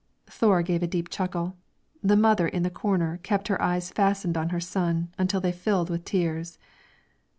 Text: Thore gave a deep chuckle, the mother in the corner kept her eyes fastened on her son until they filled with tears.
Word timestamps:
Thore 0.25 0.63
gave 0.63 0.81
a 0.81 0.87
deep 0.87 1.09
chuckle, 1.09 1.57
the 2.01 2.15
mother 2.15 2.47
in 2.47 2.63
the 2.63 2.71
corner 2.71 3.19
kept 3.21 3.49
her 3.49 3.61
eyes 3.61 3.91
fastened 3.91 4.35
on 4.35 4.49
her 4.49 4.59
son 4.59 5.09
until 5.19 5.39
they 5.41 5.51
filled 5.51 5.91
with 5.91 6.05
tears. 6.05 6.57